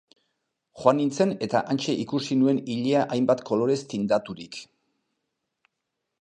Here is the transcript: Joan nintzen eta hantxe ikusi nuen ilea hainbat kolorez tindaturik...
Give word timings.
Joan 0.83 0.95
nintzen 0.99 1.33
eta 1.47 1.61
hantxe 1.73 1.95
ikusi 2.05 2.37
nuen 2.39 2.63
ilea 2.77 3.05
hainbat 3.17 3.45
kolorez 3.51 3.77
tindaturik... 3.93 4.59